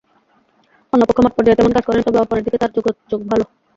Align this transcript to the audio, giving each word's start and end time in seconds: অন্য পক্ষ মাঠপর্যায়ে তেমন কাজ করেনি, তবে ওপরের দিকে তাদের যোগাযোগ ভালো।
অন্য 0.93 1.03
পক্ষ 1.07 1.19
মাঠপর্যায়ে 1.21 1.57
তেমন 1.57 1.71
কাজ 1.73 1.83
করেনি, 1.85 2.03
তবে 2.07 2.21
ওপরের 2.21 2.43
দিকে 2.45 2.57
তাদের 2.57 2.75
যোগাযোগ 2.77 3.19
ভালো। 3.31 3.45